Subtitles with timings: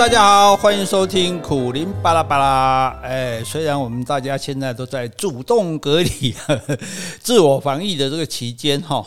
[0.00, 2.88] 大家好，欢迎收听苦林巴拉巴拉。
[3.02, 6.34] 哎，虽然我们大家现在都在主动隔离、
[7.22, 9.06] 自我防疫的这个期间哈，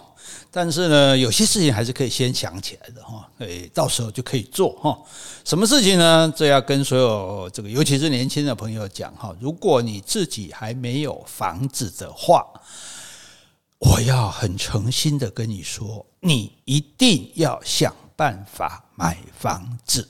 [0.52, 3.28] 但是呢，有些事情还是可以先想起来的哈。
[3.40, 4.96] 哎，到时候就可以做哈。
[5.44, 6.32] 什么事情呢？
[6.38, 9.36] 这要跟所有这个，尤其是年轻的朋友讲哈。
[9.40, 12.46] 如果你自己还没有房子的话，
[13.80, 20.08] 我要很诚心的跟你说，你一定要想办法买房子。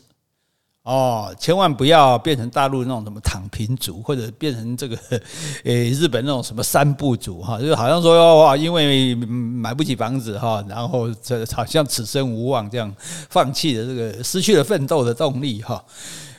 [0.84, 4.98] 哦，千万不要变成大陆那种什么躺平族，或者变成这个，
[5.64, 12.94] 诶，日本那种什么三不族哈，就好像说哇，因为买不起房子哈，然后这好像此生无望这样，
[13.30, 15.82] 放弃了这个，失去了奋斗的动力哈，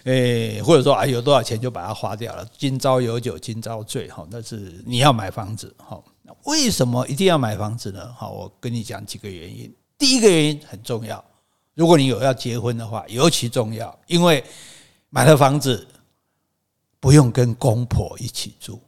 [0.05, 5.99] 诶，或者说啊，有多少钱就把它花掉了，今朝有酒今朝醉哈，那是你要买房子哈，
[6.45, 8.13] 为什么一定要买房子呢？
[8.15, 11.25] 好，我跟你讲几个原因，第一个原因很重要。
[11.75, 14.43] 如果你有要结婚的话，尤其重要，因为
[15.11, 15.87] 买了房子
[17.01, 18.81] 不用跟公婆一起住，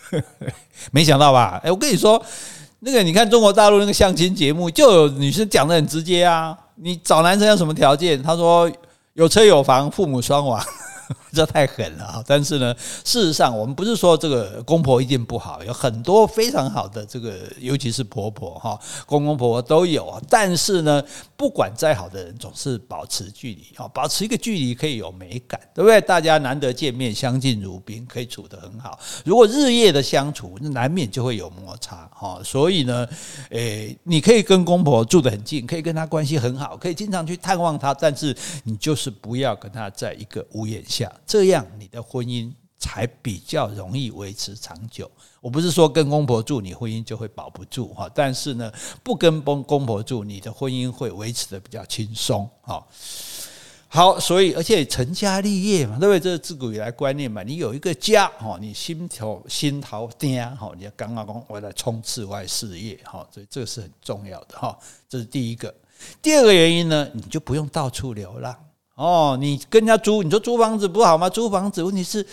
[0.90, 1.60] 没想到吧？
[1.62, 2.22] 哎，我跟你说，
[2.80, 8.22] 那个你看中国大陆那个相亲节目，就有女生讲的很直接啊，你找男生要什么条件？
[8.22, 8.70] 她说
[9.12, 10.64] 有车有房，父母双亡。
[11.34, 12.24] 这太狠了啊！
[12.26, 20.22] 但是呢，事实上，我们不是说这个公婆一定不好，有很多非常好的这个，尤其是婆婆哈，公公婆婆都有啊。
[20.30, 21.02] 但是呢，
[21.36, 26.00] 不管再好的人，总是保持距离啊，保持一个距离可以有美感，对不对？
[26.00, 28.98] 大家难得见面，相敬如宾，可以处得很好。
[29.24, 32.40] 如果日夜的相处，那难免就会有摩擦哈。
[32.44, 33.06] 所以呢，
[33.50, 41.10] 诶，你可以跟公婆住得很近，可以跟他关系很好，可以经常去探望他，但是你就是不要跟他在一个屋檐下。
[41.26, 45.10] 这样你的婚姻才比较容易维持长久。
[45.40, 48.72] 我不是说跟公婆住，你婚姻就会保不住哈，但是呢，
[49.02, 52.86] 不跟公公婆住，你的婚姻会维持得比较轻松哈。
[53.88, 56.18] 好，所以而且成家立业嘛，对不对？
[56.18, 57.44] 这是自古以来观念嘛。
[57.44, 64.76] 你有一个家哈，你心头心头定哈，你要刚刚讲我来冲刺外事业哈，所以这个是很重要的哈。
[65.08, 65.72] 这是第一个。
[66.20, 68.56] 第二个原因呢，你就不用到处流浪。
[68.94, 71.28] 哦，你跟人家租，你说租房子不好吗？
[71.28, 72.26] 租房子问题是。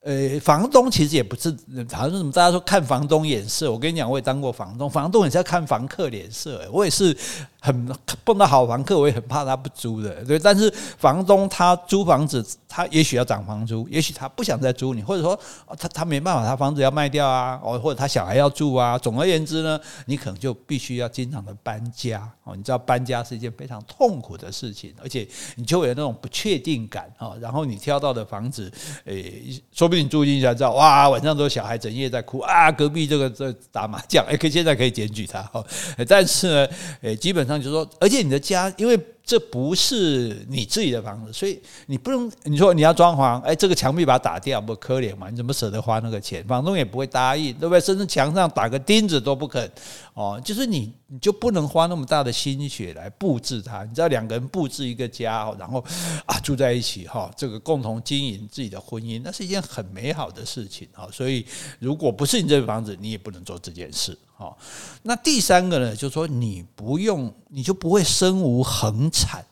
[0.00, 1.50] 呃，房东其实也不是，
[1.92, 3.70] 好像什么大家说看房东脸色。
[3.70, 6.66] 我跟你讲，我也当过房东，房东也是要看房客脸色。
[6.72, 7.14] 我也是
[7.60, 10.24] 很碰到好房客，我也很怕他不租的。
[10.24, 15.38] 对，但是房东他租房子，他也许要涨房租，也许他不想再租你，或者说
[15.78, 18.98] 他他没办法，他房子要卖掉啊，哦，或者他小孩要住啊。
[18.98, 22.56] 总而言之呢，你可能就必须要经常的搬家哦。
[22.56, 27.32] 你知道搬家是一件非常痛苦的事情，而且你就会有那种不确定感啊。
[27.40, 28.72] 然后你挑到的房子，
[29.04, 30.08] 诶，说不定。
[30.08, 32.72] 住进去才知道，哇，晚上都小孩整夜在哭啊！
[32.72, 35.62] 隔壁这个在打麻将，哎，可以现在可以检举他哈。
[36.08, 38.96] 但是呢，诶，基本上就是说，而且你的家，因为。
[39.28, 45.28] 这不是你自己的房子，所以你不能你说你要装潢，哎，这个墙壁把它打掉，不可怜嘛？
[45.28, 46.42] 你怎么舍得花那个钱？
[46.46, 47.78] 房东也不会答应，对不对？
[47.78, 49.70] 甚至墙上打个钉子都不肯
[50.14, 50.40] 哦。
[50.42, 53.84] 就是你，你就不能花那么大的心血来布置它。
[53.84, 55.84] 你知道，两个人布置一个家，然后
[56.24, 61.06] 啊住在一起哈，这个共同经营自己的婚姻，那是一件很美好的事情啊。
[61.12, 61.44] 所以，
[61.78, 64.16] 如果不是你这个房子，你也不能做这件事。
[64.34, 64.56] 好，
[65.02, 69.44] 那第三个呢，就是说你不用，你就不会身无恒产。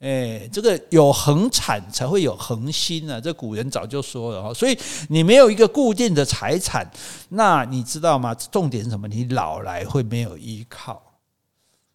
[0.00, 4.54] 哎，这个有恒产才会有恒心啊，这古人早就说了哈。
[4.54, 4.78] 所以
[5.08, 6.88] 你没有一个固定的财产，
[7.30, 8.34] 那你知道吗？
[8.34, 9.08] 重点是什么？
[9.08, 11.02] 你老来会没有依靠。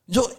[0.06, 0.30] 你说。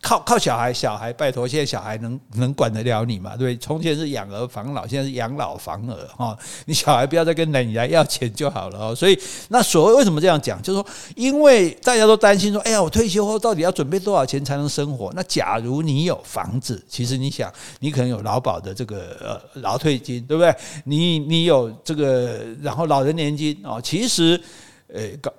[0.00, 3.36] 靠靠小孩，小孩拜托，现在小孩能能管得了你吗？
[3.36, 6.36] 对，从前是养儿防老，现在是养老防儿哈。
[6.66, 8.94] 你小孩不要再跟奶奶要钱就好了哦。
[8.94, 9.18] 所以
[9.48, 15.12] 那所谓为什么这样讲，就是说，因为大家都担心说，哎呀，我退休后到底要准备多少钱才能生活？
[15.14, 20.54] 那假如你有房子，其实你想，你可能有劳保的这个呃劳退金，对不对？
[20.84, 24.40] 你你有这个，然后老人年金哦，其实
[24.92, 25.32] 呃搞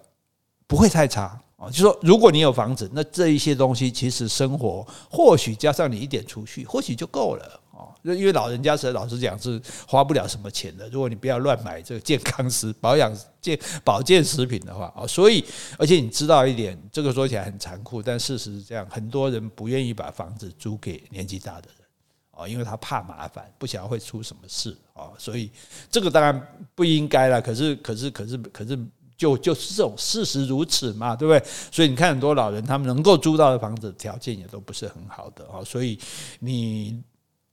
[0.67, 1.39] 不会太差。
[1.71, 7.93] 就说如果你有房子，那这一些东西其实生活或许加上你一点储蓄，或许就够了哦。
[8.03, 10.87] 因为老人家是老实讲是花不了什么钱的。
[10.89, 15.43] 如果你不要乱买这个健康食保养健 保健食品的话啊，所以
[15.77, 21.87] 而且你知道一点，这个说起来很残酷，但事实是这样，很多人不愿意把房子租给年纪大的人
[22.31, 25.51] 啊，因为他怕麻烦，不晓得会出什么事啊，所以
[25.89, 27.41] 这个当然不应该了。
[27.41, 28.77] 可是可是可是可是。
[29.17, 31.41] 就就是这种事实如此嘛，对不对？
[31.71, 35.63] 所以你看很多老人，他们能够租到的房子条件也都不是很好的哦。
[35.63, 35.97] 所以
[36.39, 37.01] 你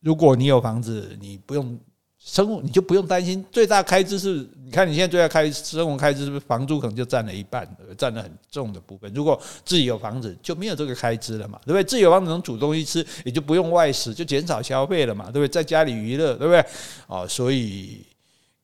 [0.01, 1.79] 如果你有房子，你不用
[2.19, 7.69] 生活你就不用担心，最大开支是，你看你现在最大开生活开支是不是房租可能就占了一半，
[7.99, 9.13] 占了很重的部分。
[9.13, 11.83] 如果自己有房子，就没有这个开支了嘛，对不对？
[11.83, 15.49] 自己有房子能煮东西吃，也就不用外食，就减少消费了嘛，对不对？
[15.49, 16.65] 在家里娱乐，对不对？
[17.09, 18.07] 哦，所以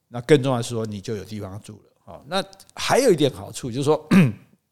[0.08, 1.87] 那更重要的是说，你就有地方住了。
[2.08, 2.42] 哦，那
[2.74, 4.08] 还有一点好处就是说，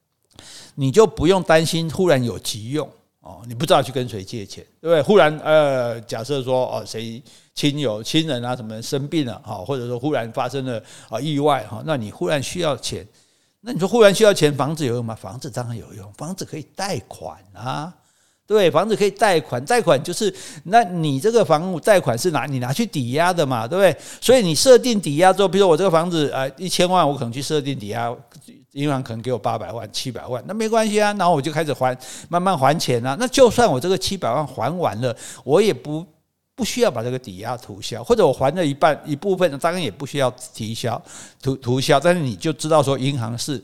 [0.74, 2.90] 你就不用担心忽然有急用
[3.20, 5.02] 哦，你不知道去跟谁借钱，对不对？
[5.02, 7.22] 忽然呃，假设说哦，谁？
[7.54, 13.06] 亲友、亲人啊，什么生病了哈，或者说忽然发生了啊意外哈，那你忽然需要钱，
[13.62, 15.14] 那你说忽然需要钱，房子有用吗？
[15.14, 17.94] 房子当然有用，房子可以贷款啊，
[18.46, 20.32] 对，房子可以贷款，贷款就是
[20.64, 23.96] 那你这个房屋贷款是拿你拿去抵押的嘛，对不对？
[24.20, 28.14] 所以你设定抵押之后，比如说我这个房子啊一千万，我可能去设定抵押，
[28.72, 31.96] 银行可能给我八百万、七百万，那没关系啊，然后我就开始还，
[32.28, 33.16] 慢慢还钱啊。
[33.18, 36.06] 那就算我这个七百万还完了，我也不。
[36.56, 40.98] 不需要把这个抵押涂销，或者我还了一半一部分，当然也不需要提销
[41.42, 42.00] 涂涂销。
[42.00, 43.62] 但是你就知道说，银行是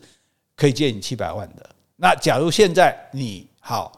[0.55, 1.67] 可以借你七百万的。
[1.97, 3.91] 那假如现在你好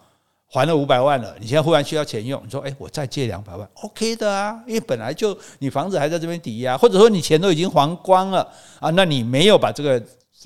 [0.54, 8.48] 还了五百万了，你现在忽然需要钱用，你说哎，我再借两百万，OK 的啊，因为本来就你房子还在这边抵押，或者说你钱都已经还光了
[8.78, 10.00] 啊，那你没有把这个。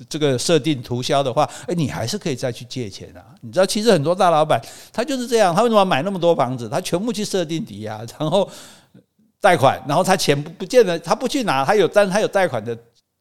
[0.07, 3.19] 这个设定涂销的话，诶，你还是可以再去借钱啊。
[3.41, 4.57] 你知道，其实很多大老板
[4.93, 6.69] 他就是这样，他为什么买那么多房子？
[6.69, 8.49] 他全部去设定抵押，然后
[9.41, 12.77] 贷款，然后他钱不不见得，他不去拿，他有但他有贷款的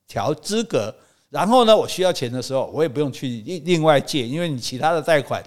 [0.07, 0.95] 条资格。
[1.31, 5.43] 然后呢，我需要钱的时候，我也不用去另另外借，因为你其他的贷款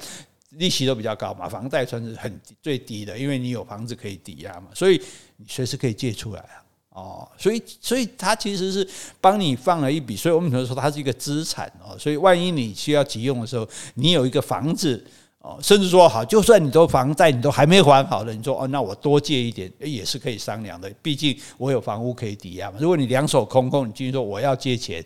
[0.51, 5.01] 利息都比较高嘛，房贷算是很最低的，因为你有房子可以抵押嘛，所以
[5.37, 6.63] 你随时可以借出来啊。
[6.93, 8.85] 哦，所以，所以它其实是
[9.21, 11.97] 帮你放了一笔，所以我们只能说它是一个资产哦。
[11.97, 15.01] 所以，万一你需要急用的时候，你有一个房子
[15.39, 20.93] 哦，甚至说好，就算你都房贷你都还没还好了，你说哦，那我多借一点也是可以商量的。
[21.01, 22.75] 毕竟我有房屋可以抵押嘛。
[22.77, 25.01] 如果你两手空空，你继续说我要借钱，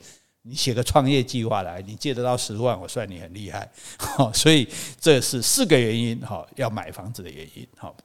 [0.47, 3.69] 你写个创业计划来，你借得到十万，我算你很厉害。
[3.97, 4.67] 好， 所以
[4.99, 7.67] 这是四个原因哈，要买房子的原因。
[7.77, 7.95] 好，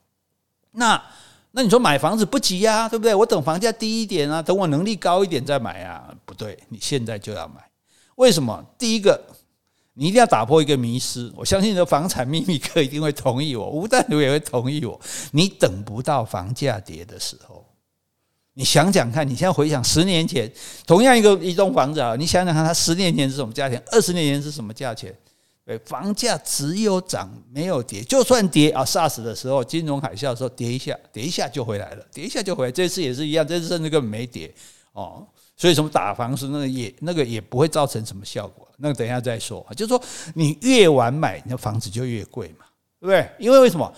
[0.73, 1.03] 那。
[1.53, 3.13] 那你说买房子不急呀，对不对？
[3.13, 6.09] 我等房价低一点啊，等我能力高一点再买啊。
[6.25, 7.55] 不对，你现在就要买。
[8.15, 8.65] 为什么？
[8.79, 9.21] 第一个，
[9.95, 11.29] 你一定要打破一个迷失。
[11.35, 15.01] 我相信你的房产秘密客一定会同意我，吴淡如也会同意我。
[15.33, 17.67] 你等不到房价跌的时候，
[18.55, 20.51] 你想想看，你现在回想十年前，
[20.87, 23.83] 同样一个一栋房子啊，你想想看，它十年前是什么价钱？
[23.93, 25.15] 二十年前是什么价钱？
[25.85, 32.73] 房价只有涨没有跌，就算跌啊，SARS 的时候，金融海啸的时候跌一下，跌一下就回来了，跌一下就回来。
[32.73, 34.53] 这次也是一样，这次甚至根本没跌
[34.95, 35.25] 哦。
[35.57, 39.65] 所以什么打房是那个也那个也不会造成什么效果，那等一下再说。
[39.77, 40.03] 就是说
[40.35, 42.65] 你越晚买，那房子就越贵嘛，
[42.99, 43.31] 对不对？
[43.39, 43.95] 因为为什么？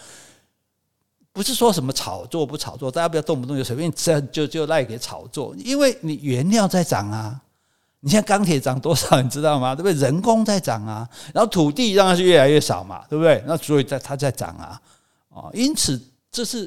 [1.32, 7.40] 不是说什么炒作不炒作，大家不要动不动就随便这样就就赖给炒作，因为你原料在涨啊。
[8.04, 9.76] 你现在钢铁涨多少，你知道吗？
[9.76, 9.92] 对不对？
[9.92, 13.40] 人工在涨啊，然后土地让它是越来越少嘛，对不对？
[13.46, 14.82] 那所以在它在涨啊，
[15.30, 15.96] 啊，因此
[16.28, 16.62] 这是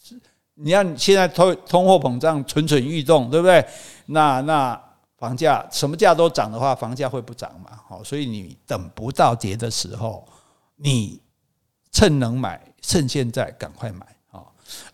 [0.00, 0.16] 是
[0.54, 3.66] 你看现在通通货膨胀蠢蠢欲动，对不对？
[4.06, 4.80] 那那
[5.16, 7.80] 房价什么价都涨的话，房价会不涨嘛？
[7.88, 10.24] 好，所以你等不到跌的时候，
[10.76, 11.20] 你
[11.90, 14.40] 趁能买，趁现在赶快买啊。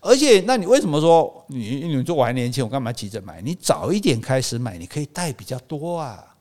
[0.01, 3.41] 而且，那你为什么说你你说我还年轻，我干嘛急着买？
[3.41, 6.35] 你早一点开始买，你可以贷比较多啊。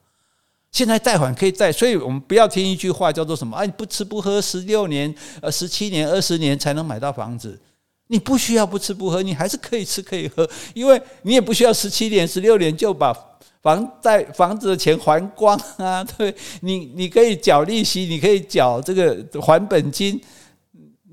[0.72, 3.56] 现在贷款可以贷，所以我们不要听一句话叫做什么？
[3.56, 7.60] 啊，你不吃不喝十六年、呃十七年、二十年才能买到房子。
[8.08, 13.16] 你不需要不吃不喝，你还是可以吃可以喝，因为你也不需要十七年、十六年就把
[13.62, 16.04] 房贷房子的钱还光啊。
[16.04, 20.20] 对，你你可以缴利息，你可以缴这个还本金，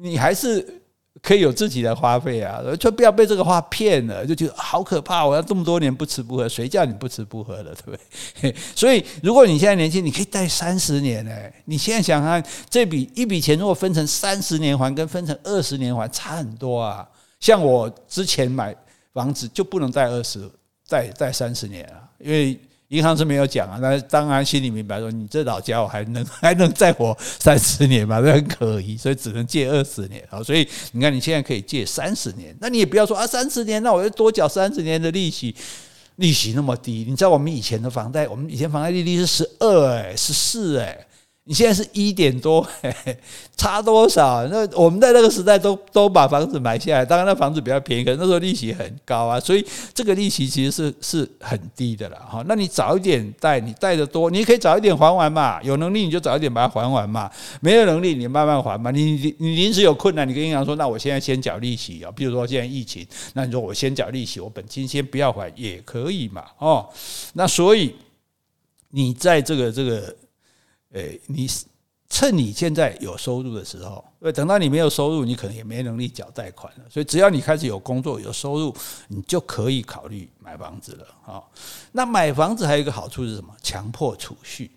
[0.02, 0.78] 你还是。
[1.22, 5.24] 可以有自己的花费啊，就不要被这个话骗了，就觉得好可怕。
[5.24, 7.98] 我要这么多年不吃不喝，谁叫你不吃不喝的，对不
[8.42, 8.56] 对？
[8.74, 11.54] 所以，如果你现在年轻，你可以贷三十年诶。
[11.66, 17.08] 你现在想看这笔一笔钱，如果分成三十年还，跟分成二十年还差很多啊。
[17.42, 18.74] 像我之前买
[19.14, 20.50] 房子就不能贷二十，
[20.88, 22.58] 贷贷三十年啊，因为。
[22.92, 28.22] 银行是没有讲啊，那当然心里明白说，你这老家伙还能 还能再活三十年吗？
[28.22, 30.44] 这很可疑，所以只能借二十年啊。
[30.44, 35.56] 所以你看，你现在可以借三十年，那你也不要说啊，三十年，那我就多缴三十年的利息，
[36.18, 37.06] 利息那么低。
[37.08, 41.08] 你知道我们以前的房贷，我们以前房贷利率是十二哎，十四哎，
[41.46, 42.66] 你现在是一点多，
[43.58, 44.46] 差多少？
[44.48, 52.44] 那我们在那个时代都都把房子买下来，当然那房子比较便宜，可是那时候利息很高啊，所以这个利息其实是是很低的了哈。
[52.48, 55.60] 那你早一点贷，你贷的多，你可以早一点还完嘛。
[55.64, 57.30] 有能力你就早一点把它还完嘛，
[57.60, 58.92] 没有能力你慢慢还嘛。
[58.92, 62.12] 你你你临时有困难，你跟银行说，那我现在先缴利息啊。
[62.16, 66.46] 比如说现在疫情，那你说我先缴利息，我本金先不要还也可以嘛。
[66.60, 66.88] 哦，
[67.34, 67.96] 那所以
[68.92, 70.16] 你在这个这个。
[70.94, 71.48] 诶，你
[72.10, 76.86] 趁你现在有收入的时候，对，等到你没有收入，你可能也没能力缴贷款了。
[76.90, 78.76] 所以只要你开始有工作、有收入，
[79.08, 81.08] 你就可以考虑买房子了。
[81.24, 81.50] 好，
[81.94, 83.56] 那买房子还有一个好处是什么？
[83.64, 84.70] 强迫储蓄。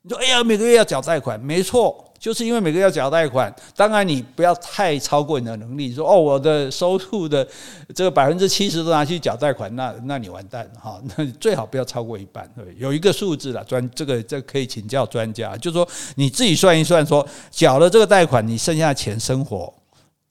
[0.00, 2.12] 你说，哎呀，每个月要缴贷款，没错。
[2.24, 5.92] 就是因为每个月要缴贷款，当然你不要太超过你的能力。
[5.92, 7.46] 说哦，我的收入的
[7.94, 10.98] 这个百分之七十都拿去缴贷款，那那你完蛋哈。
[11.18, 12.50] 那最好不要超过一半。
[12.56, 19.70] 对，有一个数字了，专这个这可以请教专家，就是说你自己算一算，说缴了这个贷款，你剩下的钱生活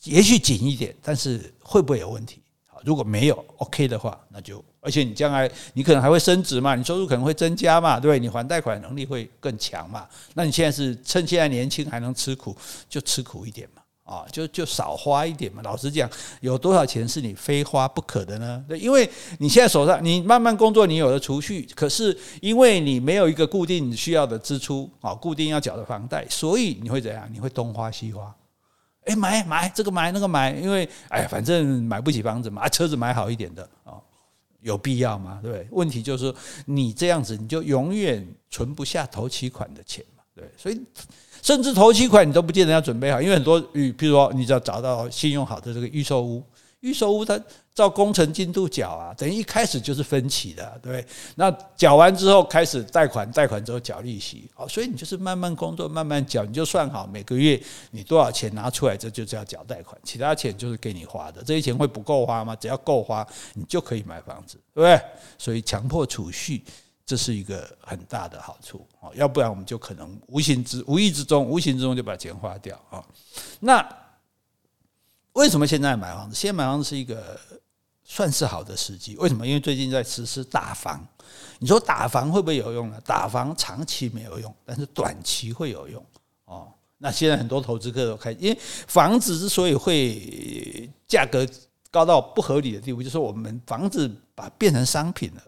[0.05, 2.42] 也许紧一点，但是会不会有问题？
[2.85, 8.19] 如果没有 OK 的话，那就而且你将来你可能还会升值嘛，你收入可能会增加嘛，对不对？
[8.19, 10.07] 你还贷款能力会更强嘛。
[10.33, 12.55] 那你现在是趁现在年轻还能吃苦，
[12.89, 15.61] 就吃苦一点嘛，啊，就就少花一点嘛。
[15.63, 16.09] 老实讲，
[16.41, 18.63] 有多少钱是你非花不可的呢？
[18.67, 19.09] 对，因为
[19.39, 27.27] 你现在手上你慢慢工作，你有了储蓄，可是因为你没有一个固定需要的支出啊，固定要缴的房贷，所以你会怎样？
[27.31, 28.35] 你会东花西花。
[29.05, 33.99] 哎，买买这个买那个买，因为哎，反正买不起房子嘛，车子买好一点的啊，
[34.61, 35.39] 有必要吗？
[35.41, 35.67] 对？
[35.71, 36.33] 问题就是
[36.65, 40.81] 你这样子，你就永远存不下头期款的钱嘛，对，所以
[41.41, 46.43] 甚至头期款你都不见得要准备好，因为很多，比如说你只要找到信用好的这个预售屋。
[46.79, 47.39] 预售屋它
[47.75, 51.03] 照工程进度缴啊，等于一开始就是分期的，对。
[51.35, 61.41] 那缴完之后开始贷款，贷款之后缴利息，好，所以你就是慢慢工作，慢慢缴，你就算好每个月你多少钱拿出来，这就叫缴贷款，其他钱就是给你花的。
[61.43, 62.55] 这些钱会不够花吗？
[62.55, 65.01] 只要够花，你就可以买房子，对不对？
[65.39, 66.63] 所以强迫储蓄，
[67.07, 73.03] 这是一个很大的好处啊，要不然我们就可能无形之无意之中，无形之中就把钱花掉啊。
[73.59, 73.83] 那。
[75.33, 76.35] 为什么现在买房子？
[76.35, 77.39] 现在买房子是一个
[78.03, 79.15] 算是好的时机。
[79.17, 79.45] 为什么？
[79.47, 81.05] 因为最近在实施打房。
[81.59, 82.99] 你说打房会不会有用呢？
[83.05, 86.05] 打房长期没有用，但是短期会有用
[86.45, 86.67] 哦。
[86.97, 91.47] 那现在很多投资客都开，因为房子之所以会价格
[91.89, 95.41] 高到不合理的地步，就是我们房子把变成商品了。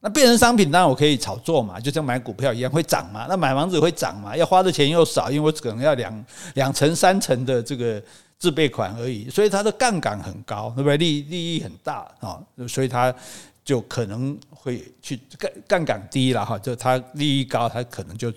[0.00, 3.26] 那变成商品，当然我可以炒作嘛，就像买股票一样会涨嘛。
[3.28, 4.34] 那买房子会涨嘛？
[4.34, 8.02] 要花的钱又少，因为我可能要两两层三层的这个。
[8.40, 10.96] 自备款而已，所以它的杠杆很高，对不对？
[10.96, 13.14] 利利益很大啊，所以他
[13.62, 18.32] 就可能会去杠杠杆低了哈，就他利益高，他可能就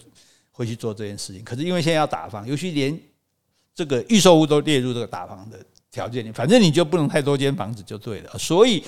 [0.51, 1.41] 会去做这件事情。
[1.45, 2.99] 可是因为现在要打房，尤其连
[3.73, 5.57] 这个预售屋都列入这个打房的
[5.89, 8.83] 条件里，反正你就不能太多间房子就对了，所以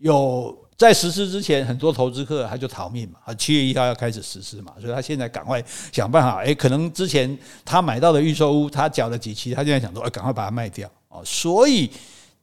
[0.00, 0.56] 有。
[0.76, 11.90] 在实施之前，很多投资客他就逃命嘛，啊，七月一号要开始实施嘛，所以他现在赶快想办法，诶，可能之前他买到的预售屋，他缴了几期，他现在想说，哎，赶快把它卖掉，啊，所以。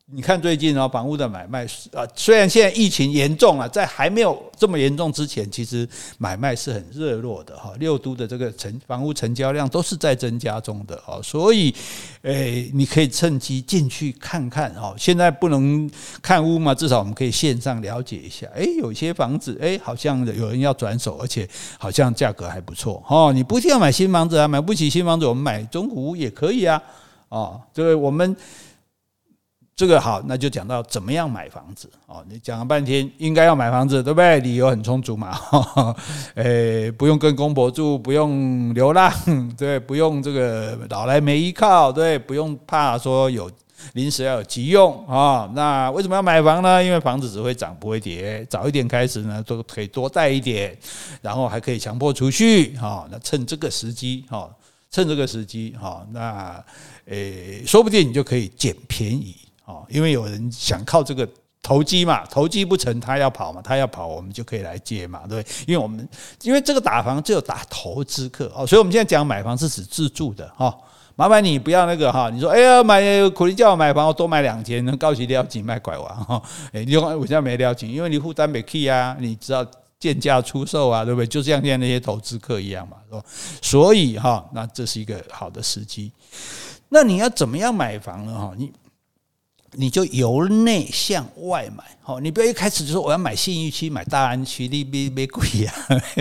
[0.10, 5.86] 你看最近哦，房屋的买卖啊，虽然现在疫情严重了，在还没有这么严重之前，其实
[6.18, 7.74] 买卖是很热络的哈。
[7.78, 11.76] 六都的这个成房屋成交量都是在增加中的哦，所以
[12.22, 14.96] 诶，你可以趁机进去看看哦。
[14.98, 18.48] 现在不能看屋嘛，至少我们可以线上了解一下。
[18.56, 21.46] 诶，有些房子诶，好像有人要转手，而且
[21.78, 23.34] 好像价格还不错哦。
[23.34, 26.82] 你不一定要买新房子啊，买不起新房子，我们买中古屋也可以啊。
[27.28, 28.34] 哦，这个我们。
[29.78, 32.26] 这个好，那就讲到怎么样买房子哦。
[32.28, 34.40] 你讲了半天，应该要买房子，对不对？
[34.40, 35.38] 理由很充足嘛，
[36.34, 39.14] 诶， 不用跟公婆住，不用流浪，
[39.56, 43.52] 对，不用这个老来没依靠，对，不用怕说有
[43.94, 45.48] 临时要有急用啊。
[45.54, 46.84] 那为什么要买房呢？
[46.84, 50.76] 因为房子只会涨不会跌，早一点开始呢，都可以多贷一点，
[51.22, 53.08] 然后还可以强迫储蓄哈。
[53.12, 54.50] 那趁这个时机哈，
[54.90, 56.64] 趁这个时机哈，那
[57.06, 59.36] 诶，说不定你就可以捡便宜。
[59.68, 61.28] 哦，因为有人想靠这个
[61.62, 66.08] 投机嘛，投机不成，他要跑嘛，他要跑，我们就可以来接嘛，对，因为我们
[66.42, 70.74] 因为这个打房只有打投资客哦，所以我们现在讲买房是指自住的哈，
[71.18, 79.66] 麻烦你不要那个哈，你说哎呀买苦力叫我买房，我多买两间，能高级了紧卖拐弯哈，哎，你我现在没了紧，因为你负担没起啊，你知道
[80.00, 81.28] 贱价出售啊，对不对？
[81.28, 83.22] 就像现在那些投资客一样嘛，是吧？
[83.62, 86.14] 所以哈，那这是一个好的时机。
[86.88, 88.34] 那你要怎么样买房呢？
[88.34, 88.72] 哈，你。
[89.74, 95.74] 你就由内向外买，好，你不要一开始就说我要买信义区、买大安区，你别别贵呀。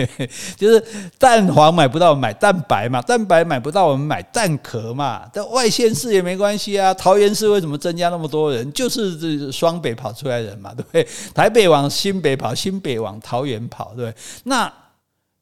[0.57, 0.83] 就是
[1.17, 5.27] 蛋黄买不到，买蛋白嘛；蛋白买不到，我们买蛋壳嘛。
[5.33, 6.93] 但外县市也没关系啊。
[6.93, 8.71] 桃园市为什么增加那么多人？
[8.73, 11.07] 就是这双北跑出来人嘛， 对不对？
[11.33, 14.15] 台北往新北跑，新北往桃园跑，对不对？
[14.43, 14.71] 那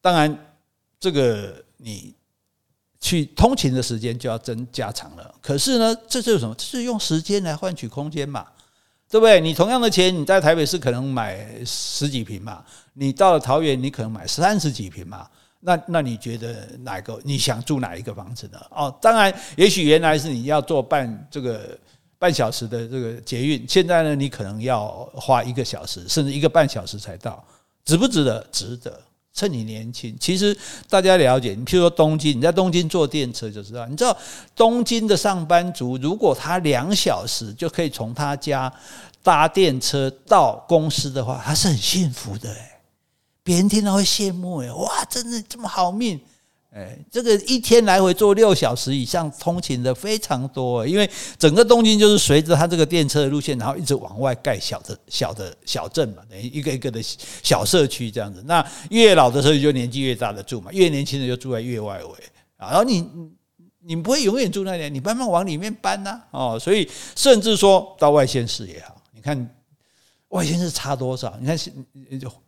[0.00, 0.38] 当然，
[1.00, 2.14] 这个你。
[3.06, 6.52] 去通勤的时间就要增加长了，可是呢，这就是什么？
[6.56, 8.44] 这是用时间来换取空间嘛，
[9.08, 9.40] 对不对？
[9.40, 15.28] 你同样的钱，你在台北市可能买十几平嘛，你到了桃园，你可能买三十几平嘛。
[15.60, 17.20] 那那你觉得哪个？
[17.22, 18.58] 你想住哪一个房子呢？
[18.70, 21.78] 哦，当然，也许原来是你要坐半这个
[22.18, 27.44] 半小时的这个捷运，现在呢，你可能要花一个小时，甚至一个半小时才到，
[27.84, 28.44] 值不值得？
[28.50, 29.00] 值得。
[29.36, 30.56] 趁你年轻，其实
[30.88, 33.84] 大家了解，你譬如说东京，你在东京坐电车就知道。
[33.86, 34.16] 你知道
[34.56, 38.72] 东京的上班族，如果他两小时就可以从他家
[39.22, 42.80] 搭电车到公司的话，他是很幸福的诶，
[43.42, 46.18] 别人听到会羡慕诶，哇，真的这么好命。
[46.76, 58.42] 哎，这个一天来回坐六小时以上通勤的非常多，因为整个东京就是随着它这个电车的路线，然后一直往外盖小的小的小镇嘛，等于一个一个的小社区这样子。
[58.46, 62.10] 那越老的时候就年纪越大的住嘛，越年轻的就住在越外围
[62.58, 62.68] 啊。
[62.68, 63.08] 然后你
[63.80, 66.58] 你不会永远住那里，你慢慢往里面搬呐哦。
[66.60, 69.56] 所以甚至说到外县市也好，你看
[70.28, 71.34] 外县市差多少？
[71.40, 71.58] 你看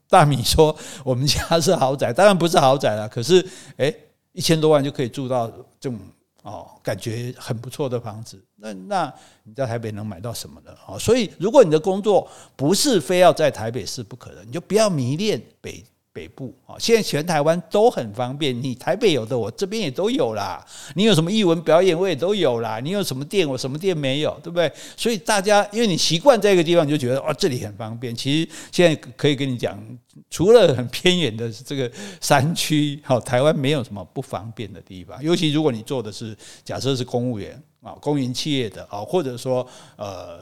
[0.07, 3.43] 大米说我们家是豪宅，当然不是豪宅了，可是
[3.79, 4.05] 诶。
[4.39, 5.99] 一千多万就可以住到这种
[6.43, 8.41] 哦，感觉很不错的房子。
[8.55, 10.73] 那那你在台北能买到什么呢？
[10.87, 15.85] 哦，所以如果你的工作不是非要在台北是不可的，你就不要迷恋北。
[16.19, 18.61] 北部啊，现在全台湾都很方便。
[18.61, 20.67] 你台北有的，我这边也都有啦。
[20.97, 22.81] 你有什么艺文表演，我也都有啦。
[22.81, 24.69] 你有什么店，我什么店没有，对不对？
[24.97, 28.13] 所以大家，因为你习惯在一个地方，你就觉得哦，这里很方便。
[28.13, 29.81] 其实现在可以跟你讲，
[30.29, 31.89] 除了很偏远的这个
[32.21, 35.23] 山区，好，台湾没有什么不方便的地方。
[35.23, 40.41] 尤其如果你做的是假设是公务员啊，公营企业的啊，或者说呃，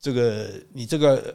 [0.00, 1.34] 这个你这个。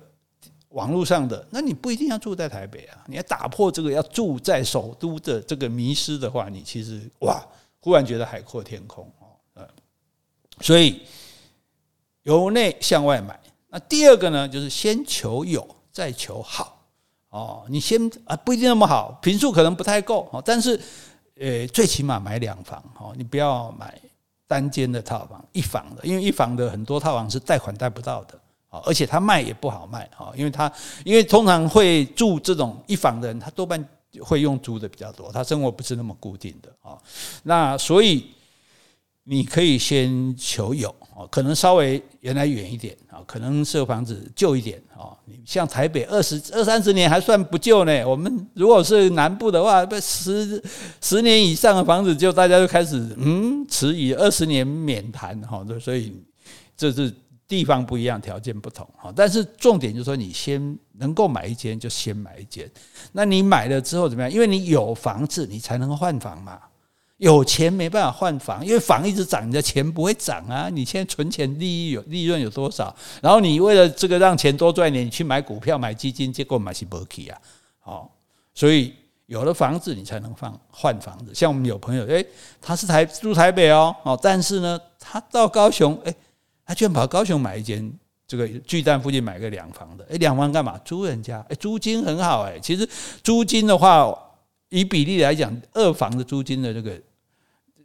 [0.70, 7.44] 网络上的，那你不一定要住在台北啊，你要打破这个要住在首都的这个迷失的话，你其实哇，
[7.80, 9.66] 忽然觉得海阔天空哦，
[10.62, 11.02] 所以
[12.24, 13.40] 由内向外买。
[13.70, 16.86] 那第二个呢，就是先求有，再求好
[17.30, 17.66] 哦。
[17.70, 20.80] 你先啊，不一定那么好，坪数可能不太够哦，但是
[21.40, 24.00] 呃，最起码买两房哦，你不要买
[24.46, 28.40] 单间的套房，一房的，因为一房的很多套房是贷款贷不到的。
[28.86, 30.72] 而且他卖也不好卖啊，因为他
[31.04, 33.84] 因为通常会住这种一房的人，他多半
[34.22, 36.96] 会用租的比较多，他生活不是那么固定的啊。
[37.42, 38.28] 那所以
[39.24, 45.18] 你可以先求有啊，可能稍微原来远一点啊，可能这房子旧一点啊。
[45.26, 48.08] 你像台北二十二三十年还算不旧呢。
[48.08, 50.64] 我们如果是南部的话，不十
[51.02, 55.66] 十年以上的房子，就大家就开始嗯迟疑，二十年免谈哈。
[55.82, 56.14] 所以
[56.78, 57.12] 这是。
[57.50, 62.70] 地方不一样，条件不同，哈但是重点就是说，你先能够买一间就先买一间。
[63.12, 64.32] 那你买了之后怎么样？
[64.32, 66.60] 因为你有房子，你才能换房嘛。
[67.18, 70.70] 有钱没办法换房，因为房一直涨，你的钱不会涨啊。
[70.70, 72.96] 你现在存钱利益有利润有多少？
[73.20, 77.42] 然后你为了这个让钱多赚一点，你去买股票买基金，结果买是不起啊。
[77.80, 78.16] 好，
[78.54, 78.94] 所以
[79.26, 81.34] 有了房子，你才能放换房子。
[81.34, 82.24] 像我们有朋友，诶，
[82.62, 86.16] 他是台住台北哦，哦，但是呢，他到高雄，诶。
[86.70, 87.92] 他居然跑高雄买一间，
[88.28, 90.80] 这个巨蛋附近买个两房的，诶，两房干嘛？
[90.86, 92.88] 租人家，诶，租金很好，诶，其实
[93.24, 94.16] 租金的话，
[94.70, 96.96] 以比例来讲，二房的租金的这个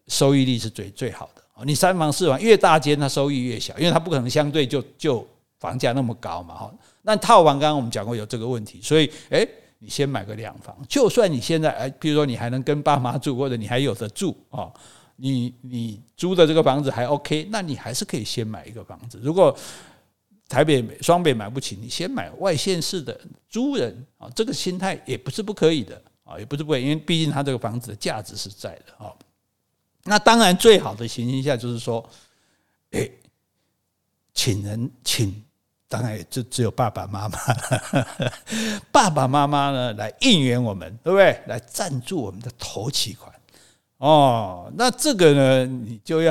[0.08, 1.42] 收益率是最最好的。
[1.64, 5.26] 你三房四房越大间，它收益越小，因为它不可能相对就就
[5.58, 6.74] 房价那么高嘛，哈。
[7.00, 14.70] 那套房刚刚我们讲过有这个问题，所以诶，你先买个两房，就算你现在诶，比如说你还能跟爸妈住，或者你还有得住啊。
[15.16, 19.18] 你你租的这个房子还 OK，那你还是可以先买一个房子。
[19.22, 19.56] 如果
[20.48, 29.12] 台北双北买不起，你先买外县市的租人啊，这个心态也不是不可以的啊，也不是不可以，因为毕竟他这个房子的价值是在的啊。
[30.04, 32.06] 那当然最好的情形下就是说，
[32.90, 33.10] 诶，
[34.34, 35.42] 请人请，
[35.88, 37.38] 当然也就只有爸爸妈妈，
[38.92, 41.40] 爸爸妈妈呢来应援我们，对不对？
[41.46, 43.32] 来赞助我们的头期款。
[44.04, 46.30] 哦，那这个呢，你就要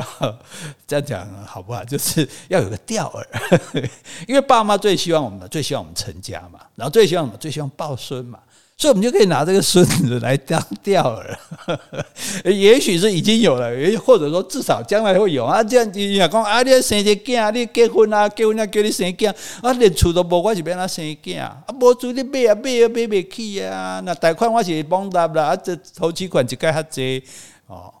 [0.86, 1.82] 这样讲好不好？
[1.86, 3.84] 就是要有个钓饵，
[4.28, 8.38] 因为爸妈最希望我们，最希望我们成家嘛，然后最希望我们，最希望抱孙嘛，
[8.76, 11.20] 所以我们就可以拿这个孙子来当钓
[12.44, 15.60] 饵， 也许是已经有了，也或者说至少将来会有啊。
[15.60, 21.40] 这样你讲啊，你要生一个囝，你结婚啊，结婚啊，叫你生囝，啊，连厝都无，我是变哪生囝？
[21.40, 24.00] 啊，无厝你买啊，买啊，买不起啊。
[24.04, 27.20] 那贷款我是帮搭啦，啊，这投资款就该较济
[27.66, 27.92] 哦。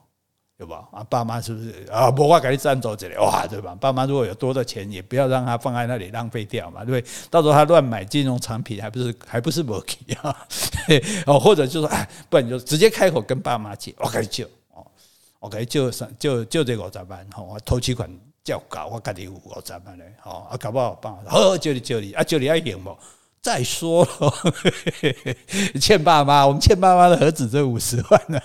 [0.56, 0.88] 对吧？
[0.92, 2.08] 啊，爸妈是不是啊？
[2.08, 3.76] 不话给你赞助这里哇，对吧？
[3.80, 7.12] 爸妈如果有多的钱，也不要让他放在那里浪费掉嘛，对不对？
[7.28, 10.46] 到时候他乱买金融产品，还不是还不是没去啊？
[11.26, 14.86] 哦，或者就说哎，不然你就直接开口跟爸妈借，我给你借哦，
[15.40, 18.08] 我给你借上就就这五十万吼，我头期款
[18.44, 22.96] 较高，我给你五十万嘞，好啊，搞不好爸妈好借你借你啊，借你还行不？
[23.44, 24.32] 再说了，
[25.78, 28.40] 欠爸妈，我们欠爸妈的何止这五十万呢？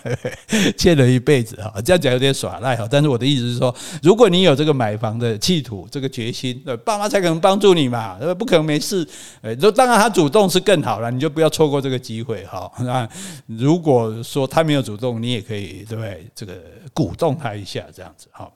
[0.77, 2.85] 欠了一辈子哈，这样讲有点耍赖哈。
[2.91, 9.07] 但是我的意思是说，如果你有这个买房的企图，这个决心，爸妈才可能帮助你嘛，不可能没事。
[9.39, 12.69] 呃，就，当然他主动是更好了，你就不要错过这个机会哈。
[12.79, 13.07] 那
[13.45, 16.27] 如果说他没有主动，你也可以对不对？
[16.35, 16.55] 这个
[16.93, 18.51] 鼓动他一下，这样子哈。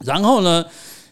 [0.00, 0.64] 然后呢，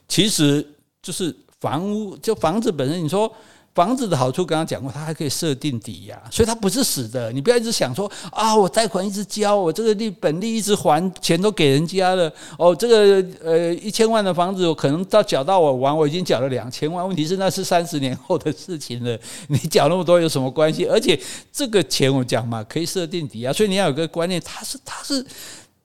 [0.09, 0.67] 其实
[1.01, 3.33] 就是房屋，就房子本身，你说。
[3.73, 7.31] 房子的好处刚刚讲过，它还可以设定抵押，所以它不是死的。
[7.31, 12.31] 你不要一直想说啊，我贷款一直交，我这个利本利一直还，钱都给人家了。
[12.59, 17.07] 哦，这个呃一千万的房子，我可能到缴到我完，我已经缴了两千万。
[17.07, 20.87] 问题是那是三十年后的事情了， 你缴那么多有什么关系？
[20.87, 21.19] 而且
[21.53, 25.25] 这个钱我讲嘛，可以设定抵押，所以你要有个观念，它是它是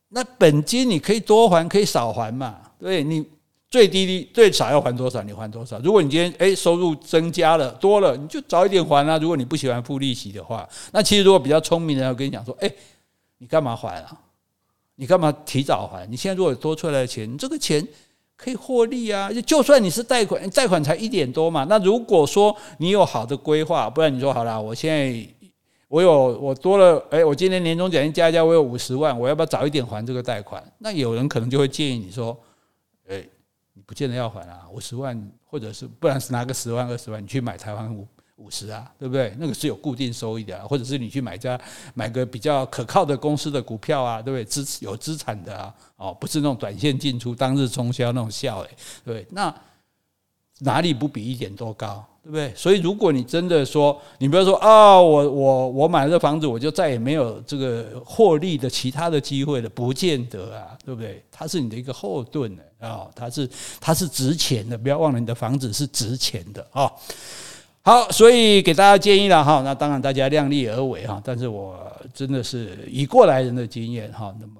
[0.09, 3.23] 那本金你可以多还，可以少还嘛，对你。
[3.75, 5.21] 最低的最少要还多少？
[5.23, 5.77] 你还多少？
[5.79, 9.17] 如果你今天诶收入增加了多了，你就早一点还啊。
[9.17, 12.73] 如果你不喜欢付利息的话，那其实如果比较聪明的人，我跟你讲说，诶，
[13.39, 14.17] 你干嘛还啊？
[14.95, 16.07] 你干嘛提早还？
[16.07, 17.85] 你现在如果多出来的钱，你这个钱
[18.37, 19.29] 可以获利啊。
[19.45, 21.65] 就算你是贷款，贷款才一点多嘛。
[21.67, 25.27] 那如果说你有好的规划，不然你说好了，我现在
[25.89, 30.63] 我有我多了，诶，我今年年终奖金加一加，我有五十万，我要不要早一点还这个贷款？
[30.77, 32.37] 那有人可能就会建议你说，
[33.75, 38.07] 你不见得要还啊，五十万，或者是不然是拿个十万二十万，你去买台湾五
[38.37, 39.35] 五十啊，对不对？
[39.37, 41.59] 那个是有固定收益的，或者是你去买家
[41.93, 44.45] 买个比较可靠的公司的股票啊，对不对？
[44.45, 49.53] 资有资产的啊，哦，不是那种短线进出、当日冲销那种效诶，对，那
[50.59, 52.05] 哪里不比一点多高？
[52.25, 52.51] 对不对？
[52.55, 61.23] 所以如果你真的说，你不要说啊，我我我买了这房子，我就再也没有这个获利的其他的机会了，不见得啊，对不对？
[61.31, 63.47] 它是你的一个后盾呢啊，它是
[63.79, 66.91] 它是值钱的，不要忘了你的房子是值钱的啊。
[67.83, 71.79] 好，所以给大家建议了哈，那当然大家量力而为哈，但是我
[72.11, 74.53] 真的是以过来人的经验哈，那么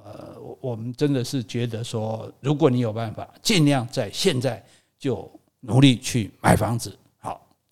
[0.61, 4.63] 我们真的是觉得说，如果你有办法，尽量在现在
[4.99, 5.27] 就
[5.61, 6.95] 努力去买房子。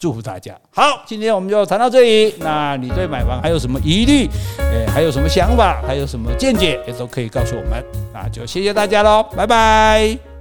[0.03, 0.53] 祝福大家。
[0.69, 2.35] 好，今天我们就谈到这里。
[2.39, 4.27] 那你对买房还有什么疑虑？
[4.57, 5.81] 诶，还有什么想法？
[5.87, 6.77] 还有什么见解？
[6.85, 7.81] 也都可以告诉我们。
[8.11, 10.32] 那就谢谢大家喽，拜拜。